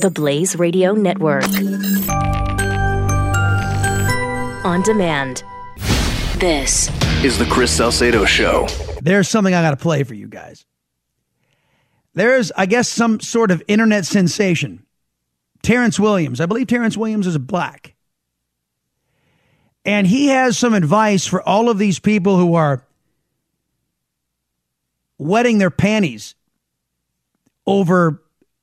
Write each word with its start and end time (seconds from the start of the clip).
The 0.00 0.10
Blaze 0.10 0.56
Radio 0.58 0.94
Network. 0.94 1.44
On 4.64 4.80
demand. 4.80 5.44
This 6.38 6.88
is 7.22 7.36
the 7.36 7.44
Chris 7.50 7.70
Salcedo 7.70 8.24
Show. 8.24 8.66
There's 9.02 9.28
something 9.28 9.52
I 9.52 9.60
got 9.60 9.72
to 9.72 9.76
play 9.76 10.04
for 10.04 10.14
you 10.14 10.26
guys. 10.26 10.64
There's, 12.14 12.50
I 12.52 12.64
guess, 12.64 12.88
some 12.88 13.20
sort 13.20 13.50
of 13.50 13.62
internet 13.68 14.06
sensation. 14.06 14.86
Terrence 15.62 16.00
Williams. 16.00 16.40
I 16.40 16.46
believe 16.46 16.68
Terrence 16.68 16.96
Williams 16.96 17.26
is 17.26 17.36
black. 17.36 17.94
And 19.84 20.06
he 20.06 20.28
has 20.28 20.56
some 20.56 20.72
advice 20.72 21.26
for 21.26 21.46
all 21.46 21.68
of 21.68 21.76
these 21.76 21.98
people 21.98 22.38
who 22.38 22.54
are 22.54 22.86
wetting 25.18 25.58
their 25.58 25.70
panties 25.70 26.36
over 27.66 28.22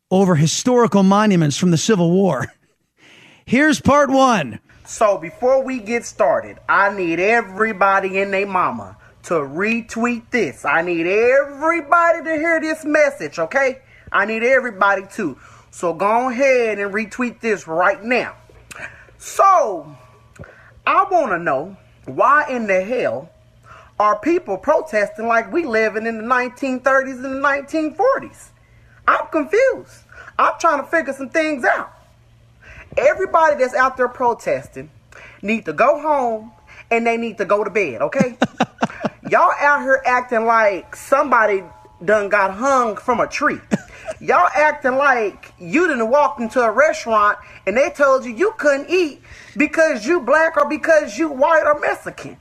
over 0.10 0.36
historical 0.36 1.04
monuments 1.04 1.58
from 1.58 1.71
the 1.71 1.78
Civil 1.78 2.12
War. 2.12 2.54
Here's 3.46 3.82
part 3.82 4.10
1. 4.10 4.60
So 4.86 5.18
before 5.18 5.64
we 5.64 5.79
get 5.79 6.06
started, 6.06 6.60
I 6.70 6.96
need 6.96 7.20
everybody 7.20 8.20
and 8.21 8.34
their 8.34 8.48
mama 8.48 8.98
to 9.24 9.34
retweet 9.34 10.29
this. 10.32 10.64
I 10.64 10.82
need 10.82 11.06
everybody 11.06 12.24
to 12.24 12.36
hear 12.36 12.62
this 12.62 12.86
message, 12.86 13.38
okay? 13.38 13.82
I 14.12 14.25
need 14.25 14.43
everybody 14.43 15.04
to. 15.14 15.38
So 15.71 15.93
go 15.93 16.29
ahead 16.29 16.79
and 16.79 16.93
retweet 16.93 17.42
this 17.42 17.68
right 17.68 18.01
now. 18.01 18.36
So, 19.18 19.96
I 20.86 21.06
want 21.12 21.32
to 21.32 21.39
know 21.39 21.76
why 22.06 22.48
in 22.50 22.68
the 22.68 22.82
hell 22.82 23.29
are 24.00 24.18
people 24.18 24.57
protesting 24.57 25.28
like 25.28 25.51
we 25.51 25.65
living 25.65 26.06
in 26.06 26.18
the 26.18 26.24
1930s 26.24 27.24
and 27.24 27.26
the 27.26 27.96
1940s? 27.98 28.50
I'm 29.07 29.28
confused. 29.28 30.04
I'm 30.38 30.54
trying 30.60 30.84
to 30.84 30.89
figure 30.89 31.14
some 31.14 31.29
things 31.29 31.64
out. 31.64 31.92
Everybody 32.98 33.56
that's 33.56 33.73
out 33.73 33.98
there 33.98 34.08
protesting 34.08 34.89
need 35.42 35.66
to 35.66 35.73
go 35.73 36.00
home 36.02 36.52
and 36.92 37.06
they 37.06 37.18
need 37.18 37.38
to 37.38 37.46
go 37.46 37.64
to 37.64 37.70
bed, 37.70 38.02
okay? 38.02 38.38
Y'all 39.30 39.52
out 39.59 39.81
here 39.81 40.02
acting 40.06 40.46
like 40.46 40.96
somebody 40.96 41.64
done 42.04 42.30
got 42.30 42.54
hung 42.54 42.96
from 42.96 43.20
a 43.20 43.28
tree. 43.28 43.59
Y'all 44.20 44.50
acting 44.56 44.96
like 44.96 45.53
you 45.59 45.88
didn't 45.88 46.09
walk 46.09 46.40
into 46.40 46.62
a 46.62 46.72
restaurant 46.72 47.38
and 47.66 47.76
they 47.76 47.90
told 47.90 48.26
you 48.26 48.34
you 48.34 48.53
couldn't 48.58 48.90
eat 48.90 49.22
because 49.56 50.06
you 50.06 50.22
black 50.22 50.58
or 50.58 50.68
because 50.70 51.18
you 51.18 51.30
white 51.30 51.64
or 51.66 51.80
Mexican. 51.80 52.38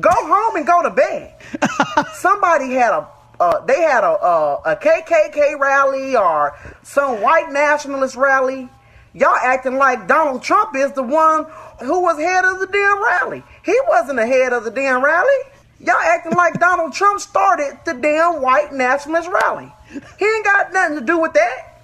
Go 0.00 0.10
home 0.10 0.56
and 0.56 0.66
go 0.66 0.82
to 0.82 0.90
bed. 0.90 1.34
Somebody 2.14 2.72
had 2.72 2.92
a 2.92 3.08
uh, 3.40 3.64
they 3.64 3.80
had 3.82 4.04
a, 4.04 4.24
a, 4.24 4.54
a 4.64 4.76
KKK 4.76 5.58
rally 5.58 6.16
or 6.16 6.56
some 6.82 7.20
white 7.20 7.50
nationalist 7.50 8.16
rally. 8.16 8.68
Y'all 9.12 9.36
acting 9.36 9.76
like 9.76 10.08
Donald 10.08 10.42
Trump 10.42 10.74
is 10.76 10.92
the 10.92 11.02
one 11.02 11.46
who 11.80 12.00
was 12.00 12.18
head 12.18 12.44
of 12.44 12.58
the 12.58 12.66
damn 12.66 13.02
rally. 13.02 13.42
He 13.64 13.78
wasn't 13.88 14.16
the 14.16 14.26
head 14.26 14.52
of 14.52 14.64
the 14.64 14.70
damn 14.70 15.04
rally. 15.04 15.38
Y'all 15.80 15.94
acting 15.96 16.32
like 16.32 16.58
Donald 16.58 16.92
Trump 16.92 17.20
started 17.20 17.78
the 17.84 17.94
damn 17.94 18.40
white 18.40 18.72
nationalist 18.72 19.28
rally. 19.28 19.72
He 20.18 20.24
ain't 20.24 20.44
got 20.44 20.72
nothing 20.72 20.98
to 20.98 21.04
do 21.04 21.18
with 21.18 21.32
that. 21.34 21.74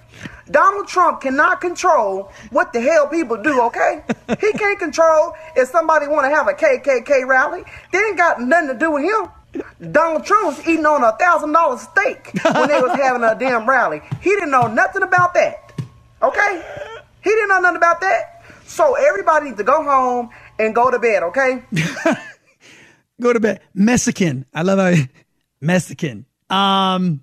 Donald 0.49 0.87
Trump 0.87 1.21
cannot 1.21 1.61
control 1.61 2.31
what 2.49 2.73
the 2.73 2.81
hell 2.81 3.07
people 3.07 3.41
do, 3.41 3.61
okay? 3.61 4.03
He 4.39 4.51
can't 4.53 4.79
control 4.79 5.33
if 5.55 5.69
somebody 5.69 6.07
want 6.07 6.25
to 6.25 6.35
have 6.35 6.47
a 6.47 6.53
KKK 6.53 7.27
rally. 7.27 7.63
They 7.91 7.99
ain't 7.99 8.17
got 8.17 8.41
nothing 8.41 8.69
to 8.69 8.75
do 8.77 8.91
with 8.91 9.03
him. 9.03 9.29
Donald 9.91 10.25
Trump 10.25 10.57
was 10.57 10.67
eating 10.67 10.85
on 10.85 11.03
a 11.03 11.11
thousand 11.17 11.51
dollar 11.51 11.77
steak 11.77 12.31
when 12.43 12.69
they 12.69 12.79
was 12.81 12.95
having 12.95 13.23
a 13.23 13.35
damn 13.37 13.67
rally. 13.67 14.01
He 14.21 14.29
didn't 14.31 14.51
know 14.51 14.67
nothing 14.67 15.03
about 15.03 15.33
that. 15.33 15.73
Okay? 16.21 16.63
He 17.23 17.29
didn't 17.29 17.49
know 17.49 17.59
nothing 17.59 17.77
about 17.77 18.01
that. 18.01 18.43
So 18.65 18.95
everybody 18.95 19.47
needs 19.47 19.57
to 19.57 19.63
go 19.63 19.83
home 19.83 20.29
and 20.59 20.73
go 20.73 20.91
to 20.91 20.99
bed, 20.99 21.23
okay? 21.23 21.63
go 23.21 23.33
to 23.33 23.39
bed. 23.39 23.61
Mexican. 23.73 24.45
I 24.53 24.61
love 24.61 24.79
how 24.79 25.03
Mexican. 25.59 26.25
Um 26.49 27.21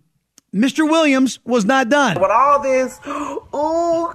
Mr. 0.54 0.88
Williams 0.88 1.41
was 1.44 1.66
not 1.66 1.91
done. 1.91 2.19
With 2.19 2.30
all 2.30 2.62
this, 2.62 2.98
ooh, 3.06 4.12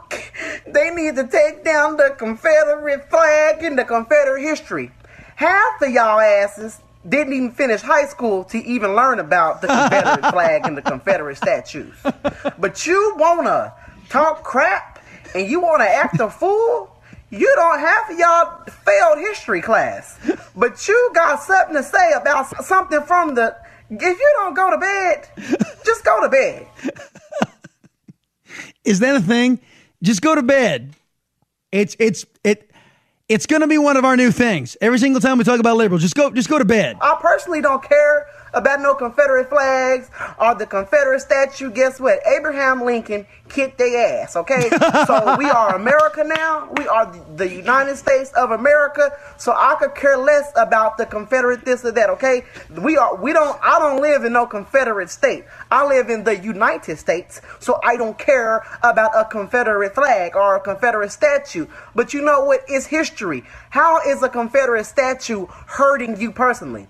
they 0.68 0.90
need 0.90 1.16
to 1.16 1.28
take 1.28 1.64
down 1.64 1.96
the 1.96 2.16
Confederate 2.18 3.08
flag 3.10 3.64
and 3.64 3.78
the 3.78 3.86
Confederate 3.86 4.42
history. 4.42 4.92
Half 5.36 5.82
of 5.82 5.92
y'all 5.92 6.20
asses 6.20 6.80
didn't 7.08 7.34
even 7.34 7.52
finish 7.52 7.82
high 7.82 8.06
school 8.06 8.44
to 8.46 8.58
even 8.64 8.96
learn 8.96 9.20
about 9.20 9.62
the 9.62 9.68
Confederate 9.68 10.32
flag 10.32 10.66
and 10.66 10.78
the 10.78 10.82
Confederate 10.82 11.38
statues. 11.38 11.94
But 12.58 12.86
you 12.86 13.16
wanna 13.18 13.74
talk 14.10 14.44
crap 14.44 15.04
and 15.36 15.50
you 15.50 15.60
wanna 15.60 15.86
act 15.86 16.20
a 16.20 16.30
fool? 16.30 16.90
You 17.30 17.52
don't 17.56 17.80
of 17.80 18.20
y'all 18.20 18.64
failed 18.86 19.18
history 19.18 19.62
class, 19.62 20.20
but 20.56 20.88
you 20.88 21.12
got 21.16 21.42
something 21.42 21.76
to 21.76 21.84
say 21.84 22.12
about 22.14 22.64
something 22.64 23.02
from 23.02 23.34
the 23.36 23.56
if 23.90 24.20
you 24.20 24.34
don't 24.36 24.54
go 24.54 24.72
to 24.72 24.78
bed, 24.78 25.28
just 25.86 26.04
go 26.04 26.22
to 26.22 26.30
bed. 26.30 26.68
Is 28.84 29.00
that 29.00 29.16
a 29.16 29.22
thing? 29.22 29.60
Just 30.02 30.22
go 30.22 30.36
to 30.36 30.44
bed. 30.44 30.96
It's 31.72 31.96
it's 32.00 32.26
it 32.44 32.70
it's 33.30 33.46
going 33.46 33.62
to 33.62 33.68
be 33.68 33.78
one 33.78 33.98
of 33.98 34.06
our 34.06 34.18
new 34.18 34.32
things. 34.32 34.76
Every 34.82 35.00
single 35.00 35.22
time 35.22 35.38
we 35.38 35.44
talk 35.44 35.60
about 35.60 35.78
liberals, 35.78 36.02
just 36.02 36.16
go 36.16 36.30
just 36.32 36.50
go 36.50 36.60
to 36.60 36.66
bed. 36.66 36.98
I 37.02 37.18
personally 37.22 37.62
don't 37.62 37.84
care 37.84 38.28
about 38.54 38.82
no 38.82 38.94
Confederate 38.94 39.50
flags 39.50 40.10
or 40.40 40.56
the 40.56 40.66
Confederate 40.66 41.22
statue. 41.22 41.72
Guess 41.72 42.00
what? 42.00 42.20
Abraham 42.26 42.84
Lincoln 42.86 43.26
kicked 43.50 43.78
their 43.78 44.22
ass, 44.24 44.36
okay? 44.36 44.70
so 45.08 45.36
we 45.38 45.46
are 45.46 45.76
America 45.76 46.24
now. 46.24 46.70
We 46.78 46.88
are 46.88 47.14
the 47.36 47.50
United 47.50 47.98
States 47.98 48.32
of 48.34 48.52
America. 48.52 49.12
So 49.38 49.52
I 49.52 49.76
could 49.80 49.96
care 49.96 50.18
less 50.18 50.52
about 50.56 50.98
the 50.98 51.06
Confederate 51.06 51.66
this 51.66 51.84
or 51.86 51.92
that, 51.92 52.10
okay? 52.12 52.44
We 52.82 52.98
are 52.98 53.16
we 53.16 53.34
don't 53.34 53.60
I 53.62 53.80
don't 53.80 54.02
live 54.02 54.24
in 54.24 54.34
no 54.34 54.46
Confederate 54.46 55.10
state. 55.10 55.46
I 55.72 55.86
live 55.86 56.10
in 56.10 56.24
the 56.24 56.38
United 56.38 56.98
States. 56.98 57.42
So 57.60 57.80
I 57.84 57.98
don't 57.98 58.18
care 58.18 58.66
about 58.82 59.12
a 59.16 59.26
Confederate 59.26 59.96
flag 59.96 60.36
or 60.36 60.56
a 60.56 60.60
Confederate 60.60 61.12
statue. 61.12 61.68
But 61.96 62.14
you 62.14 62.22
know 62.22 62.44
what? 62.46 62.62
It's 62.68 62.86
history. 62.86 63.44
How 63.70 64.02
is 64.08 64.22
a 64.24 64.30
Confederate 64.30 64.86
statue 64.86 65.48
hurting 65.50 66.20
you 66.20 66.32
personally? 66.32 66.88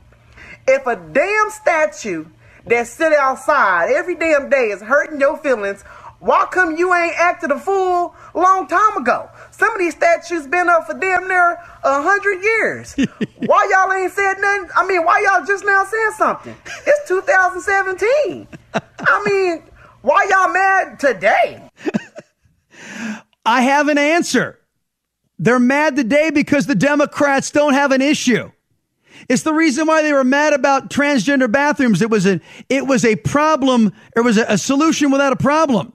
If 0.68 0.86
a 0.88 0.96
damn 0.96 1.50
statue 1.50 2.26
that 2.68 2.88
sit 2.88 3.14
outside 3.14 3.92
every 3.92 4.16
damn 4.16 4.50
day 4.50 4.68
is 4.68 4.82
hurting 4.82 5.20
your 5.20 5.38
feelings, 5.38 5.84
why 6.24 6.48
come 6.50 6.78
you 6.78 6.94
ain't 6.94 7.16
acted 7.18 7.52
a 7.52 7.60
fool 7.60 8.16
long 8.34 8.68
time 8.68 8.96
ago? 8.96 9.30
Some 9.52 9.74
of 9.74 9.80
these 9.80 9.94
statues 9.94 10.48
been 10.48 10.70
up 10.70 10.88
for 10.88 10.94
damn 10.94 11.28
near 11.28 11.54
a 11.84 12.02
hundred 12.02 12.42
years. 12.42 12.96
why 13.46 13.70
y'all 13.70 13.92
ain't 13.92 14.14
said 14.14 14.36
nothing? 14.40 14.70
I 14.74 14.88
mean, 14.88 15.04
why 15.04 15.22
y'all 15.22 15.46
just 15.46 15.66
now 15.66 15.84
saying 15.84 16.12
something? 16.18 16.56
It's 16.88 17.10
2017. 17.10 18.48
I 18.74 19.24
mean, 19.26 19.64
why 20.02 20.26
y'all 20.30 20.54
mad 20.54 20.98
today? 20.98 21.70
I 23.46 23.62
have 23.62 23.90
an 23.90 23.98
answer. 23.98 24.60
They're 25.40 25.60
mad 25.60 25.98
today 25.98 26.30
because 26.30 26.68
the 26.68 26.76
Democrats 26.76 27.52
don't 27.52 27.74
have 27.74 27.92
an 27.92 28.02
issue. 28.02 28.50
It's 29.30 29.44
the 29.44 29.54
reason 29.54 29.88
why 29.88 30.02
they 30.02 30.14
were 30.14 30.24
mad 30.24 30.54
about 30.54 30.90
transgender 30.90 31.52
bathrooms. 31.52 32.02
It 32.02 32.10
was 32.10 32.26
a 32.26 32.40
it 32.70 32.88
was 32.88 33.06
a 33.06 33.16
problem. 33.16 33.94
It 34.16 34.22
was 34.22 34.38
a, 34.38 34.46
a 34.48 34.58
solution 34.58 35.12
without 35.12 35.34
a 35.34 35.38
problem. 35.38 35.94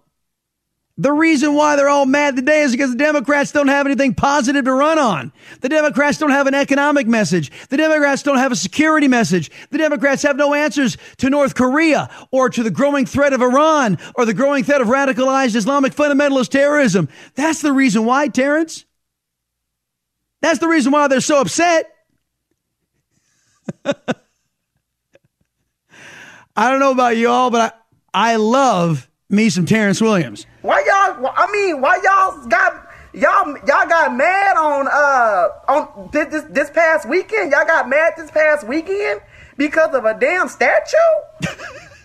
The 1.00 1.12
reason 1.12 1.54
why 1.54 1.76
they're 1.76 1.88
all 1.88 2.06
mad 2.06 2.34
today 2.34 2.62
is 2.62 2.72
because 2.72 2.90
the 2.90 2.98
Democrats 2.98 3.52
don't 3.52 3.68
have 3.68 3.86
anything 3.86 4.14
positive 4.14 4.64
to 4.64 4.72
run 4.72 4.98
on. 4.98 5.32
The 5.60 5.68
Democrats 5.68 6.18
don't 6.18 6.32
have 6.32 6.48
an 6.48 6.54
economic 6.54 7.06
message. 7.06 7.52
The 7.68 7.76
Democrats 7.76 8.24
don't 8.24 8.38
have 8.38 8.50
a 8.50 8.56
security 8.56 9.06
message. 9.06 9.48
The 9.70 9.78
Democrats 9.78 10.24
have 10.24 10.36
no 10.36 10.54
answers 10.54 10.96
to 11.18 11.30
North 11.30 11.54
Korea 11.54 12.10
or 12.32 12.50
to 12.50 12.64
the 12.64 12.70
growing 12.70 13.06
threat 13.06 13.32
of 13.32 13.42
Iran 13.42 13.98
or 14.16 14.24
the 14.24 14.34
growing 14.34 14.64
threat 14.64 14.80
of 14.80 14.88
radicalized 14.88 15.54
Islamic 15.54 15.94
fundamentalist 15.94 16.48
terrorism. 16.48 17.08
That's 17.36 17.62
the 17.62 17.72
reason 17.72 18.04
why, 18.04 18.26
Terrence. 18.26 18.84
That's 20.42 20.58
the 20.58 20.68
reason 20.68 20.90
why 20.90 21.06
they're 21.06 21.20
so 21.20 21.40
upset. 21.40 21.92
I 26.56 26.70
don't 26.70 26.80
know 26.80 26.92
about 26.92 27.16
y'all, 27.16 27.50
but 27.50 27.74
I, 28.14 28.32
I 28.32 28.36
love 28.36 29.08
me 29.30 29.50
some 29.50 29.66
Terrence 29.66 30.00
Williams. 30.00 30.46
Why 30.62 30.82
y'all? 30.86 31.32
I 31.36 31.50
mean, 31.52 31.80
why 31.80 32.00
y'all 32.02 32.46
got 32.48 32.86
y'all 33.12 33.56
y'all 33.66 33.88
got 33.88 34.14
mad 34.14 34.56
on 34.56 34.88
uh 34.88 35.48
on 35.68 36.08
this, 36.12 36.28
this 36.28 36.44
this 36.50 36.70
past 36.70 37.08
weekend? 37.08 37.52
Y'all 37.52 37.66
got 37.66 37.88
mad 37.88 38.14
this 38.16 38.30
past 38.30 38.66
weekend 38.66 39.20
because 39.56 39.94
of 39.94 40.04
a 40.04 40.18
damn 40.18 40.48
statue? 40.48 40.96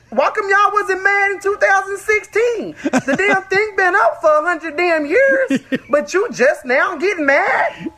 Why 0.10 0.30
come 0.30 0.48
y'all 0.48 0.72
wasn't 0.72 1.04
mad 1.04 1.32
in 1.32 1.40
2016? 1.40 2.76
The 2.84 3.16
damn 3.18 3.42
thing 3.50 3.74
been 3.76 3.96
up 3.96 4.22
for 4.22 4.30
a 4.30 4.44
hundred 4.44 4.78
damn 4.78 5.08
years, 5.08 5.60
but 5.90 6.14
you 6.14 6.30
just 6.32 6.66
now 6.66 6.96
getting 6.98 7.26
mad? 7.26 7.92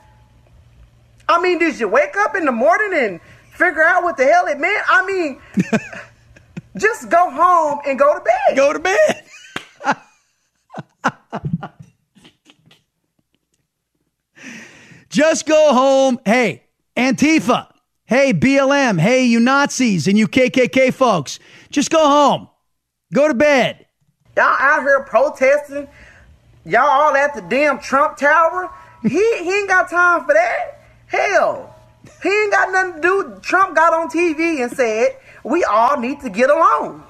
I 1.28 1.42
mean, 1.42 1.60
did 1.60 1.78
you 1.78 1.90
wake 1.90 2.16
up 2.16 2.36
in 2.36 2.46
the 2.46 2.54
morning 2.54 2.98
and 2.98 3.20
figure 3.56 3.84
out 3.84 4.04
what 4.04 4.18
the 4.18 4.26
hell 4.26 4.48
it 4.48 4.60
meant? 4.60 4.84
I 4.88 5.06
mean, 5.06 5.42
just 6.78 7.10
go 7.10 7.30
home 7.30 7.80
and 7.86 7.98
go 7.98 8.14
to 8.18 8.24
bed. 8.24 8.56
Go 8.56 8.74
to 8.74 8.80
bed. 8.80 9.24
Just 15.10 15.46
go 15.46 15.74
home. 15.74 16.20
Hey, 16.26 16.64
Antifa. 16.98 17.72
Hey, 18.04 18.34
BLM. 18.34 19.00
Hey, 19.00 19.24
you 19.24 19.40
Nazis 19.40 20.10
and 20.10 20.18
you 20.18 20.28
KKK 20.28 20.94
folks. 20.94 21.40
Just 21.70 21.90
go 21.90 22.06
home. 22.06 22.50
Go 23.14 23.30
to 23.30 23.34
bed. 23.34 23.86
Y'all 24.36 24.58
out 24.60 24.82
here 24.82 25.04
protesting. 25.04 25.88
Y'all 26.66 26.82
all 26.82 27.16
at 27.16 27.34
the 27.34 27.42
damn 27.42 27.80
Trump 27.80 28.18
Tower. 28.18 28.70
He 29.04 29.10
he 29.10 29.60
ain't 29.60 29.70
got 29.70 29.90
time 29.90 30.26
for 30.26 30.34
that. 30.34 30.82
Hell, 31.06 31.75
he 32.22 32.30
ain't 32.30 32.52
got 32.52 32.72
nothing 32.72 33.02
to 33.02 33.02
do. 33.02 33.40
Trump 33.42 33.76
got 33.76 33.94
on 33.94 34.10
TV 34.10 34.64
and 34.64 34.72
said 34.72 35.18
we 35.44 35.64
all 35.64 36.00
need 36.00 36.20
to 36.22 36.30
get 36.30 36.50
along. 36.50 37.04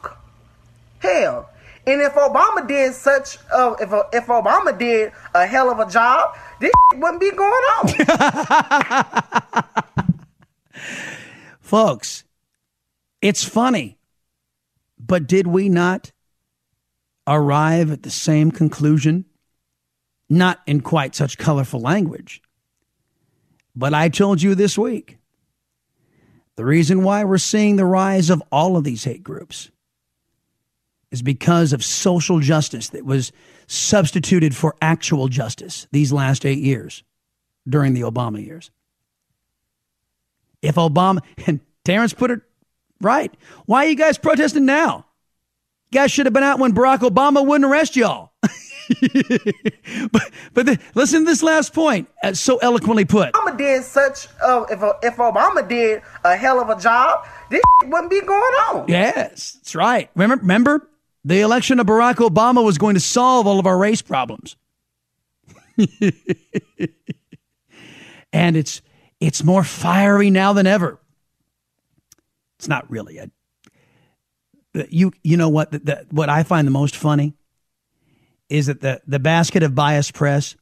Hell, 1.00 1.50
and 1.88 2.02
if 2.02 2.14
Obama 2.14 2.68
did 2.68 2.94
such, 2.94 3.38
uh, 3.54 3.76
if 3.80 3.92
if 4.14 4.26
Obama 4.28 4.78
did 4.78 5.12
a 5.34 5.46
hell 5.46 5.70
of 5.70 5.80
a 5.80 5.90
job, 5.90 6.36
this 6.60 6.72
wouldn't 6.94 7.20
be 7.20 7.32
going 7.32 7.52
on. 7.52 7.88
Folks, 11.62 12.24
it's 13.22 13.44
funny, 13.44 13.98
but 15.00 15.28
did 15.28 15.48
we 15.48 15.70
not 15.70 16.12
arrive 17.28 17.92
at 17.92 18.04
the 18.04 18.12
same 18.12 18.52
conclusion? 18.52 19.26
Not 20.28 20.62
in 20.66 20.82
quite 20.82 21.14
such 21.14 21.38
colorful 21.38 21.80
language. 21.80 22.42
But 23.76 23.94
I 23.94 24.10
told 24.10 24.42
you 24.42 24.56
this 24.56 24.78
week 24.78 25.18
the 26.56 26.66
reason 26.66 27.04
why 27.04 27.24
we're 27.24 27.38
seeing 27.38 27.76
the 27.76 27.86
rise 27.86 28.30
of 28.30 28.42
all 28.52 28.78
of 28.78 28.84
these 28.84 29.04
hate 29.04 29.24
groups 29.24 29.70
is 31.12 31.22
because 31.22 31.74
of 31.74 31.84
social 31.84 32.40
justice 32.40 32.90
that 32.90 33.06
was 33.06 33.32
substituted 33.68 34.56
for 34.56 34.76
actual 34.82 35.28
justice 35.28 35.88
these 35.92 36.14
last 36.14 36.46
eight 36.46 36.60
years 36.60 37.04
during 37.68 37.94
the 37.94 38.02
Obama 38.02 38.44
years. 38.44 38.72
If 40.62 40.76
Obama, 40.76 41.20
and 41.48 41.60
Terrence 41.84 42.14
put 42.14 42.32
it 42.32 42.42
right, 43.02 43.34
why 43.66 43.86
are 43.86 43.90
you 43.90 43.96
guys 43.96 44.18
protesting 44.18 44.66
now? 44.66 45.06
You 45.92 46.00
guys 46.00 46.12
should 46.12 46.26
have 46.26 46.34
been 46.34 46.44
out 46.44 46.60
when 46.60 46.74
Barack 46.74 47.00
Obama 47.00 47.46
wouldn't 47.46 47.70
arrest 47.70 47.96
y'all. 47.96 48.32
but 50.12 50.32
but 50.54 50.66
the, 50.66 50.80
listen 50.94 51.22
to 51.22 51.26
this 51.26 51.42
last 51.44 51.74
point, 51.74 52.08
as 52.24 52.40
so 52.40 52.58
eloquently 52.58 53.06
put. 53.06 53.34
Obama 53.34 53.58
did 53.58 53.84
such, 53.84 54.28
uh, 54.44 54.66
if 54.70 54.82
if 55.04 55.16
Obama 55.18 55.68
did 55.68 56.02
a 56.24 56.36
hell 56.36 56.60
of 56.60 56.70
a 56.70 56.80
job, 56.80 57.26
this 57.50 57.62
wouldn't 57.84 58.10
be 58.10 58.22
going 58.22 58.42
on. 58.42 58.86
Yes, 58.88 59.54
that's 59.54 59.76
right. 59.76 60.10
Remember, 60.16 60.42
remember, 60.42 60.90
the 61.24 61.42
election 61.42 61.80
of 61.80 61.88
Barack 61.88 62.16
Obama 62.16 62.64
was 62.64 62.78
going 62.78 62.94
to 62.96 63.00
solve 63.00 63.48
all 63.48 63.60
of 63.60 63.66
our 63.66 63.78
race 63.78 64.02
problems. 64.02 64.56
and 68.32 68.56
it's 68.56 68.82
it's 69.20 69.44
more 69.44 69.64
fiery 69.64 70.30
now 70.30 70.54
than 70.54 70.68
ever. 70.68 71.00
It's 72.58 72.68
not 72.68 72.90
really 72.90 73.18
a 73.18 73.30
you 74.90 75.12
you 75.24 75.38
know 75.38 75.50
what 75.50 75.72
the, 75.72 75.80
the, 75.80 76.06
what 76.12 76.30
I 76.30 76.44
find 76.44 76.68
the 76.68 76.72
most 76.72 76.96
funny 76.96 77.34
is 78.50 78.68
that 78.68 78.82
the 78.82 79.02
the 79.08 79.20
basket 79.20 79.64
of 79.64 79.76
bias 79.76 80.12
press 80.12 80.56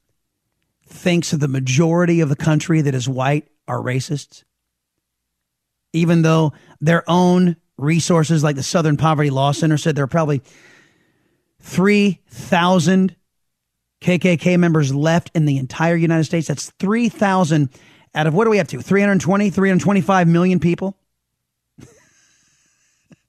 thinks 0.88 1.32
that 1.32 1.38
the 1.38 1.48
majority 1.48 2.22
of 2.22 2.30
the 2.30 2.36
country 2.36 2.82
that 2.82 2.96
is 2.96 3.08
white 3.08 3.48
are 3.68 3.80
racists 3.80 4.44
even 5.94 6.24
though 6.24 6.54
their 6.82 7.04
own 7.08 7.56
resources 7.78 8.44
like 8.44 8.56
the 8.56 8.64
Southern 8.64 8.98
Poverty 8.98 9.30
Law 9.30 9.52
Center 9.52 9.78
said 9.78 9.96
there 9.96 10.04
are 10.04 10.08
probably 10.08 10.42
3,000 11.62 13.16
KKK 14.02 14.60
members 14.60 14.94
left 14.94 15.32
in 15.34 15.46
the 15.46 15.58
entire 15.58 15.96
United 15.96 16.26
States. 16.26 16.48
That's 16.48 16.72
3,000 16.72 17.70
out 18.16 18.28
of 18.28 18.34
what 18.34 18.44
do 18.44 18.50
we 18.50 18.58
have 18.58 18.68
to? 18.70 18.82
320, 18.82 19.50
325 19.50 20.28
million 20.28 20.60
people? 20.60 20.98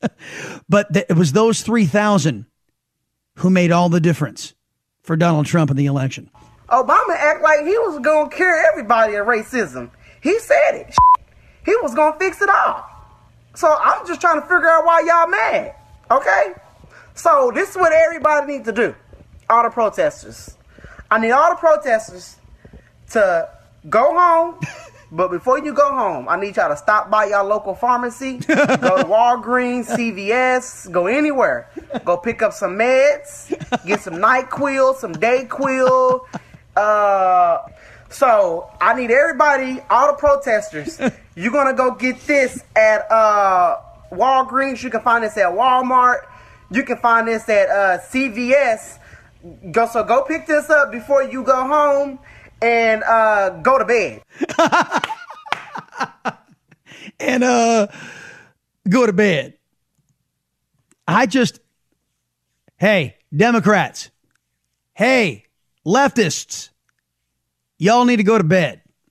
but 0.68 0.88
it 0.94 1.16
was 1.16 1.32
those 1.32 1.62
3,000 1.62 2.46
who 3.36 3.50
made 3.50 3.72
all 3.72 3.88
the 3.88 4.00
difference 4.00 4.54
for 5.02 5.16
Donald 5.16 5.46
Trump 5.46 5.70
in 5.70 5.76
the 5.76 5.86
election. 5.86 6.30
Obama 6.68 7.10
act 7.16 7.42
like 7.42 7.60
he 7.60 7.76
was 7.78 7.98
going 8.00 8.30
to 8.30 8.36
cure 8.36 8.64
everybody 8.72 9.14
of 9.14 9.26
racism. 9.26 9.90
He 10.22 10.38
said 10.38 10.72
it. 10.72 10.94
He 11.64 11.76
was 11.82 11.94
going 11.94 12.12
to 12.14 12.18
fix 12.18 12.40
it 12.40 12.48
all. 12.48 12.84
So 13.54 13.76
I'm 13.80 14.06
just 14.06 14.20
trying 14.20 14.40
to 14.40 14.42
figure 14.42 14.68
out 14.68 14.84
why 14.84 15.02
y'all 15.06 15.28
mad. 15.28 15.74
Okay? 16.10 16.54
So 17.14 17.52
this 17.54 17.70
is 17.70 17.76
what 17.76 17.92
everybody 17.92 18.52
needs 18.52 18.64
to 18.66 18.72
do. 18.72 18.94
All 19.48 19.62
the 19.62 19.70
protesters. 19.70 20.56
I 21.10 21.18
need 21.18 21.30
all 21.30 21.50
the 21.50 21.56
protesters 21.56 22.36
to 23.10 23.48
go 23.88 24.18
home. 24.18 24.58
But 25.12 25.30
before 25.30 25.58
you 25.58 25.72
go 25.72 25.94
home, 25.94 26.28
I 26.28 26.40
need 26.40 26.56
y'all 26.56 26.68
to 26.68 26.76
stop 26.76 27.10
by 27.10 27.26
y'all 27.26 27.46
local 27.46 27.74
pharmacy. 27.74 28.38
go 28.38 28.54
to 28.56 29.04
Walgreens, 29.08 29.86
CVS, 29.86 30.90
go 30.90 31.06
anywhere. 31.06 31.70
Go 32.04 32.16
pick 32.16 32.42
up 32.42 32.52
some 32.52 32.76
meds, 32.78 33.50
get 33.86 34.00
some 34.00 34.14
NyQuil, 34.14 34.96
some 34.96 35.12
Dayquil. 35.12 36.26
Uh, 36.76 37.58
so 38.08 38.70
I 38.80 38.94
need 38.94 39.10
everybody, 39.10 39.80
all 39.90 40.08
the 40.08 40.18
protesters. 40.18 41.00
You're 41.36 41.52
gonna 41.52 41.74
go 41.74 41.92
get 41.92 42.20
this 42.26 42.62
at 42.74 43.10
uh, 43.10 43.76
Walgreens. 44.10 44.82
You 44.82 44.90
can 44.90 45.02
find 45.02 45.24
this 45.24 45.36
at 45.36 45.48
Walmart. 45.52 46.26
You 46.70 46.82
can 46.82 46.96
find 46.98 47.28
this 47.28 47.48
at 47.48 47.68
uh, 47.68 47.98
CVS. 47.98 48.98
Go 49.70 49.86
so 49.86 50.02
go 50.02 50.22
pick 50.22 50.46
this 50.46 50.70
up 50.70 50.90
before 50.90 51.22
you 51.22 51.42
go 51.42 51.66
home 51.66 52.18
and 52.64 53.04
uh, 53.04 53.50
go 53.60 53.78
to 53.78 53.84
bed. 53.84 54.22
and 57.20 57.44
uh, 57.44 57.88
go 58.88 59.04
to 59.04 59.12
bed. 59.12 59.58
I 61.06 61.26
just, 61.26 61.60
hey, 62.78 63.16
Democrats, 63.36 64.10
hey, 64.94 65.44
leftists, 65.86 66.70
y'all 67.76 68.06
need 68.06 68.16
to 68.16 68.22
go 68.22 68.38
to 68.38 68.44
bed. 68.44 68.80